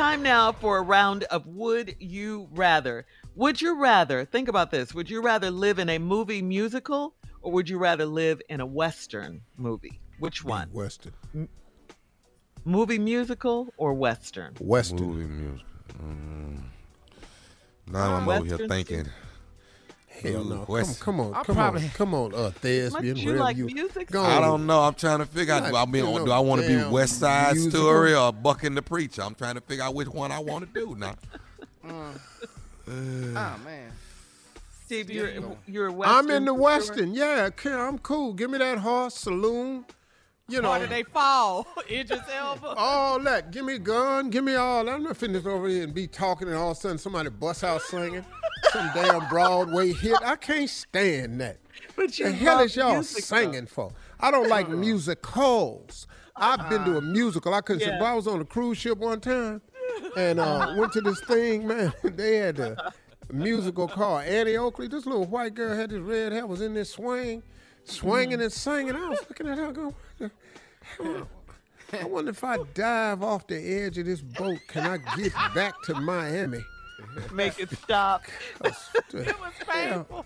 Time 0.00 0.22
now 0.22 0.50
for 0.50 0.78
a 0.78 0.80
round 0.80 1.24
of 1.24 1.46
Would 1.46 1.94
You 1.98 2.48
Rather. 2.52 3.04
Would 3.34 3.60
you 3.60 3.78
rather, 3.78 4.24
think 4.24 4.48
about 4.48 4.70
this, 4.70 4.94
would 4.94 5.10
you 5.10 5.20
rather 5.20 5.50
live 5.50 5.78
in 5.78 5.90
a 5.90 5.98
movie 5.98 6.40
musical 6.40 7.14
or 7.42 7.52
would 7.52 7.68
you 7.68 7.76
rather 7.76 8.06
live 8.06 8.40
in 8.48 8.62
a 8.62 8.66
Western 8.66 9.42
movie? 9.58 10.00
Which 10.18 10.42
one? 10.42 10.70
Western. 10.72 11.12
Movie 12.64 12.98
musical 12.98 13.74
or 13.76 13.92
Western? 13.92 14.54
Western. 14.58 15.06
Movie 15.06 15.24
musical. 15.24 15.68
Mm. 16.02 16.62
Now 17.92 18.14
I'm 18.14 18.26
over 18.26 18.38
here 18.38 18.52
Western 18.52 18.68
thinking. 18.70 19.06
Hell 20.22 20.44
no. 20.44 20.64
Come, 20.66 20.94
come 21.00 21.20
on, 21.20 21.34
I 21.34 21.42
come 21.42 21.54
probably- 21.56 21.84
on, 21.84 21.90
come 21.90 22.14
on, 22.14 22.34
uh, 22.34 22.50
thespian. 22.50 23.16
you 23.16 23.26
wherever 23.26 23.44
like 23.44 23.56
you, 23.56 23.66
music? 23.66 24.10
Go 24.10 24.22
I 24.22 24.40
don't 24.40 24.66
know. 24.66 24.80
I'm 24.80 24.94
trying 24.94 25.18
to 25.20 25.26
figure 25.26 25.54
out. 25.54 25.68
Do 25.68 25.76
I, 25.76 25.86
mean, 25.86 26.04
Not 26.04 26.24
do 26.24 26.30
I 26.32 26.38
want 26.40 26.62
to 26.62 26.68
be 26.68 26.84
West 26.90 27.18
Side 27.20 27.54
musical. 27.54 27.80
Story 27.80 28.14
or 28.14 28.32
Bucking 28.32 28.74
the 28.74 28.82
Preacher? 28.82 29.22
I'm 29.22 29.34
trying 29.34 29.54
to 29.54 29.60
figure 29.60 29.84
out 29.84 29.94
which 29.94 30.08
one 30.08 30.30
I 30.32 30.38
want 30.40 30.72
to 30.72 30.80
do 30.80 30.94
now. 30.96 31.14
Oh 31.88 33.56
man. 33.64 33.92
Steve, 34.86 35.10
you're, 35.10 35.30
you're 35.68 35.86
a 35.86 35.92
Western. 35.92 36.16
I'm 36.18 36.30
in 36.30 36.44
the 36.44 36.50
for 36.50 36.56
sure? 36.56 36.62
Western. 36.62 37.14
Yeah, 37.14 37.44
okay, 37.50 37.72
I'm 37.72 37.98
cool. 37.98 38.32
Give 38.32 38.50
me 38.50 38.58
that 38.58 38.78
horse 38.78 39.14
saloon. 39.14 39.84
You 40.48 40.60
know, 40.60 40.72
Or 40.72 40.80
did 40.80 40.90
they 40.90 41.04
fall? 41.04 41.64
Idris 41.90 42.22
Elba? 42.28 42.74
all 42.76 43.20
that. 43.20 43.52
Give 43.52 43.64
me 43.64 43.74
a 43.74 43.78
gun. 43.78 44.30
Give 44.30 44.42
me 44.42 44.56
all 44.56 44.84
that. 44.84 44.92
I'm 44.96 45.04
not 45.04 45.16
finna 45.16 45.46
over 45.46 45.68
here 45.68 45.84
and 45.84 45.94
be 45.94 46.08
talking 46.08 46.48
and 46.48 46.56
all 46.56 46.72
of 46.72 46.76
a 46.76 46.80
sudden 46.80 46.98
somebody 46.98 47.30
bust 47.30 47.62
out 47.62 47.82
singing 47.82 48.24
some 48.72 48.90
damn 48.94 49.28
Broadway 49.28 49.92
hit. 49.92 50.16
I 50.22 50.36
can't 50.36 50.70
stand 50.70 51.40
that. 51.40 51.58
But 51.96 52.18
you 52.18 52.26
the 52.26 52.32
hell 52.32 52.60
is 52.60 52.76
y'all 52.76 53.02
singing 53.02 53.66
for? 53.66 53.92
I 54.18 54.30
don't 54.30 54.48
like 54.48 54.68
musicals. 54.68 56.06
I've 56.36 56.68
been 56.70 56.84
to 56.84 56.98
a 56.98 57.00
musical. 57.00 57.52
I 57.52 57.60
couldn't. 57.60 57.86
Yeah. 57.86 57.98
Yeah. 58.00 58.12
I 58.12 58.14
was 58.14 58.26
on 58.26 58.40
a 58.40 58.44
cruise 58.44 58.78
ship 58.78 58.98
one 58.98 59.20
time, 59.20 59.60
and 60.16 60.40
uh, 60.40 60.74
went 60.78 60.92
to 60.92 61.00
this 61.00 61.20
thing. 61.24 61.66
Man, 61.66 61.92
they 62.04 62.36
had 62.36 62.58
a 62.58 62.92
musical 63.32 63.88
called 63.88 64.24
Annie 64.24 64.56
Oakley. 64.56 64.88
This 64.88 65.04
little 65.06 65.26
white 65.26 65.54
girl 65.54 65.74
had 65.74 65.90
this 65.90 66.00
red 66.00 66.32
hair, 66.32 66.46
was 66.46 66.60
in 66.60 66.74
this 66.74 66.90
swing, 66.90 67.42
swinging 67.84 68.40
and 68.40 68.52
singing. 68.52 68.94
I 68.96 69.08
was 69.08 69.20
looking 69.28 69.48
at 69.48 69.58
her 69.58 69.72
going. 69.72 69.94
I 71.92 72.04
wonder 72.04 72.30
if 72.30 72.44
I 72.44 72.58
dive 72.72 73.22
off 73.22 73.46
the 73.46 73.56
edge 73.56 73.98
of 73.98 74.06
this 74.06 74.20
boat, 74.20 74.58
can 74.68 74.86
I 74.86 74.98
get 75.16 75.32
back 75.54 75.74
to 75.82 75.94
Miami? 75.94 76.64
Make 77.32 77.58
it 77.58 77.70
stop. 77.70 78.22
it 78.64 78.74
was 79.14 79.52
painful. 79.68 80.24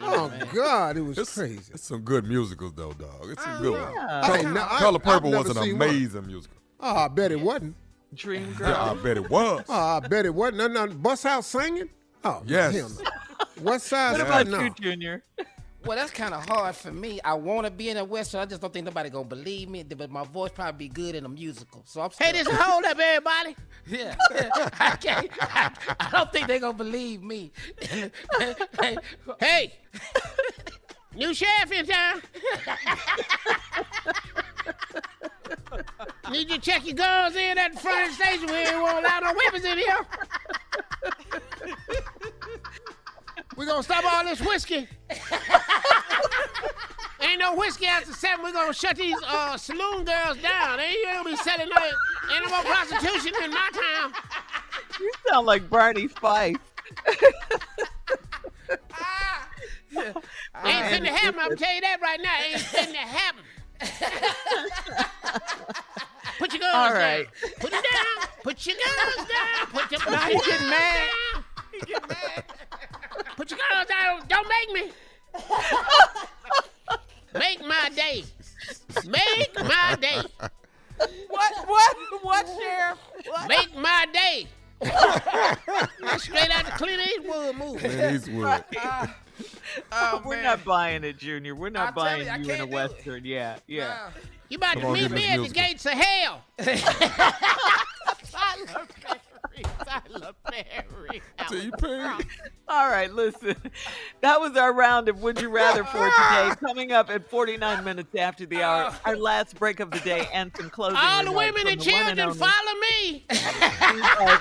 Oh 0.00 0.32
God, 0.54 0.96
it 0.96 1.02
was 1.02 1.18
It's, 1.18 1.34
crazy. 1.34 1.72
it's 1.74 1.84
some 1.84 2.00
good 2.00 2.24
musicals 2.26 2.72
though, 2.74 2.92
dog. 2.92 3.26
It's 3.30 3.42
some 3.44 3.60
good 3.62 3.72
ones. 3.80 3.94
yeah. 3.94 4.20
I 4.22 4.26
Color, 4.26 4.38
ain't 4.38 4.56
I- 4.56 4.78
Color 4.78 4.96
I've 4.98 5.02
Purple 5.04 5.30
never 5.30 5.48
was 5.48 5.56
an 5.56 5.62
seen 5.62 5.78
one. 5.78 5.88
amazing 5.88 6.26
musical. 6.26 6.56
Oh, 6.80 6.96
I 6.96 7.08
bet 7.08 7.30
it 7.32 7.40
wasn't. 7.40 7.76
Dream 8.14 8.52
girl. 8.54 8.68
Yeah, 8.70 8.90
I 8.90 8.94
bet 8.94 9.16
it 9.16 9.30
was. 9.30 9.64
Oh, 9.68 9.74
I 9.74 10.00
bet 10.00 10.26
it 10.26 10.34
wasn't. 10.34 10.58
Nothing, 10.58 10.74
nothing. 10.74 10.98
Bust 10.98 11.24
out 11.26 11.44
singing? 11.44 11.88
Oh, 12.24 12.42
Yes. 12.46 12.74
hell 12.74 12.88
no. 12.90 13.10
What 13.62 13.80
size? 13.82 14.12
What 14.18 14.20
about 14.26 14.46
no. 14.48 14.60
you, 14.60 14.70
Junior? 14.80 15.24
Well, 15.84 15.96
that's 15.96 16.12
kind 16.12 16.32
of 16.32 16.46
hard 16.48 16.76
for 16.76 16.92
me. 16.92 17.20
I 17.24 17.34
want 17.34 17.66
to 17.66 17.70
be 17.70 17.88
in 17.90 17.96
a 17.96 18.04
western. 18.04 18.40
I 18.40 18.46
just 18.46 18.60
don't 18.60 18.72
think 18.72 18.84
nobody 18.86 19.10
gonna 19.10 19.24
believe 19.24 19.68
me. 19.68 19.82
But 19.82 20.10
my 20.10 20.24
voice 20.24 20.52
probably 20.54 20.88
be 20.88 20.94
good 20.94 21.14
in 21.16 21.24
a 21.24 21.28
musical. 21.28 21.82
So 21.86 22.00
I'm. 22.00 22.10
Still, 22.12 22.26
Hey, 22.26 22.32
this 22.32 22.46
hold 22.48 22.84
up, 22.84 22.98
everybody. 22.98 23.56
Yeah, 23.84 24.14
I 24.78 24.96
can't. 24.96 25.28
I, 25.40 25.72
I 25.98 26.10
don't 26.10 26.32
think 26.32 26.46
they 26.46 26.60
gonna 26.60 26.72
believe 26.72 27.20
me. 27.20 27.50
hey, 27.80 28.96
Hey, 29.40 29.72
new 31.16 31.34
sheriff 31.34 31.72
in 31.72 31.86
town. 31.86 32.22
Need 36.30 36.48
you 36.48 36.56
to 36.56 36.62
check 36.62 36.86
your 36.86 36.94
guns 36.94 37.34
in 37.34 37.58
at 37.58 37.72
the 37.72 37.80
front 37.80 38.10
of 38.12 38.16
the 38.16 38.24
station. 38.24 38.46
We 38.46 38.52
ain't 38.54 38.80
want 38.80 39.04
allow 39.04 39.18
no 39.18 39.34
weapons 39.44 39.64
in 39.64 39.78
here. 39.78 40.06
We're 43.56 43.66
gonna 43.66 43.82
stop 43.82 44.04
all 44.04 44.24
this 44.24 44.40
whiskey. 44.40 44.88
Ain't 47.52 47.58
no 47.58 47.66
whiskey 47.66 47.86
after 47.86 48.12
seven. 48.14 48.42
We're 48.44 48.52
gonna 48.52 48.72
shut 48.72 48.96
these 48.96 49.16
uh, 49.26 49.56
saloon 49.58 50.04
girls 50.04 50.38
down. 50.38 50.80
Ain't 50.80 50.92
you 50.94 51.04
gonna 51.04 51.28
be 51.28 51.36
selling 51.36 51.68
no, 51.68 51.82
ain't 52.34 52.44
no 52.44 52.50
more 52.50 52.62
prostitution 52.62 53.34
in 53.44 53.50
my 53.50 53.70
town. 53.72 54.12
You 54.98 55.12
sound 55.28 55.46
like 55.46 55.68
Barney 55.68 56.06
Fife. 56.06 56.56
Ain't 59.94 60.14
finna 60.64 61.08
happen. 61.08 61.40
I'm 61.40 61.56
tell 61.56 61.74
you 61.74 61.80
that 61.82 61.98
right 62.00 62.20
now. 62.22 62.36
Ain't 62.42 62.60
finna 62.62 62.96
happen. 62.96 63.44
Put 66.38 66.52
your 66.54 66.60
guns 66.60 66.74
All 66.74 66.88
down. 66.88 66.94
right. 66.94 67.26
Put 67.60 67.72
it 67.74 67.84
down. 67.84 68.28
Put 68.42 68.66
your 68.66 68.76
guns 68.76 69.28
down. 69.28 69.66
Put 69.72 69.90
your 69.92 70.10
Now 70.10 70.26
he 70.28 70.38
getting 70.38 70.70
mad. 70.70 71.08
down. 71.34 71.44
He 71.72 71.80
getting 71.80 72.08
mad. 72.08 72.44
Put 73.36 73.50
your 73.50 73.58
guns 73.70 73.88
down. 73.88 74.22
Don't 74.28 74.48
make 74.48 74.72
me. 74.86 74.92
Make 77.34 77.60
my 77.66 77.90
day. 77.94 78.24
Make 79.06 79.54
my 79.56 79.96
day. 80.00 80.22
What? 81.28 81.52
What? 81.66 81.96
What, 82.22 82.46
Sheriff? 82.46 82.98
What? 83.26 83.48
Make 83.48 83.76
my 83.76 84.06
day. 84.12 84.46
That's 84.80 86.24
straight 86.24 86.50
out 86.50 86.60
of 86.64 86.66
the 86.66 86.72
Clint 86.72 87.00
Eastwood 87.08 87.56
movie. 87.56 87.78
Clint 87.78 88.14
Eastwood. 88.16 88.64
Uh, 88.76 88.80
uh, 88.80 89.06
oh, 89.92 90.22
We're 90.24 90.36
man. 90.36 90.44
not 90.44 90.64
buying 90.64 91.04
it, 91.04 91.18
Junior. 91.18 91.54
We're 91.54 91.70
not 91.70 91.88
I'm 91.88 91.94
telling 91.94 92.26
buying 92.26 92.42
you, 92.42 92.48
you 92.48 92.54
in 92.54 92.60
a 92.60 92.66
can't 92.66 92.70
it. 92.70 92.74
western. 92.74 93.24
Yeah, 93.24 93.56
yeah. 93.66 94.10
You 94.48 94.58
about 94.58 94.74
Come 94.74 94.82
to 94.82 94.88
on, 94.88 94.92
meet 94.94 95.10
me 95.10 95.22
this 95.22 95.30
at 95.30 95.42
the 95.42 95.48
gates 95.48 95.86
of 95.86 95.92
hell. 95.92 96.44
Tyler 99.92 100.32
Perry. 100.44 101.22
T. 101.48 101.70
Perry. 101.78 102.24
All 102.68 102.88
right, 102.88 103.12
listen. 103.12 103.56
That 104.20 104.40
was 104.40 104.56
our 104.56 104.72
round 104.72 105.08
of 105.08 105.22
Would 105.22 105.40
You 105.40 105.50
Rather 105.50 105.84
for 105.84 106.10
today. 106.10 106.52
Coming 106.60 106.92
up 106.92 107.10
at 107.10 107.28
49 107.28 107.84
minutes 107.84 108.14
after 108.14 108.46
the 108.46 108.62
hour, 108.62 108.90
oh. 108.90 109.00
our 109.04 109.16
last 109.16 109.56
break 109.56 109.80
of 109.80 109.90
the 109.90 110.00
day 110.00 110.28
and 110.32 110.50
some 110.56 110.70
closing 110.70 110.96
All 110.96 111.24
the 111.24 111.32
women 111.32 111.62
from 111.62 111.70
and 111.70 111.80
the 111.80 111.92
one 111.92 112.04
children 112.04 112.20
only 112.20 112.38
follow 112.38 112.80
me. 112.90 113.26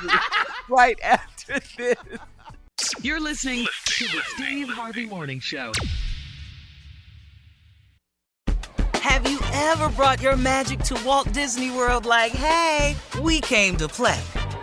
Right 0.69 0.99
after 1.03 1.59
this. 1.77 1.97
You're 3.01 3.19
listening 3.19 3.67
to 3.85 4.05
the 4.05 4.21
Steve 4.27 4.69
Harvey 4.69 5.05
Morning 5.05 5.41
Show. 5.41 5.73
Have 8.93 9.29
you 9.29 9.39
ever 9.51 9.89
brought 9.89 10.21
your 10.21 10.37
magic 10.37 10.79
to 10.83 10.97
Walt 11.03 11.31
Disney 11.33 11.71
World 11.71 12.05
like, 12.05 12.31
hey, 12.31 12.95
we 13.21 13.41
came 13.41 13.75
to 13.77 13.89
play? 13.89 14.19